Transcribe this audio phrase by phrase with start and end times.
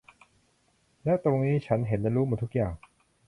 [1.03, 2.73] และตรงนี้ฉันเห็นและรู้หมดทุกอย่าง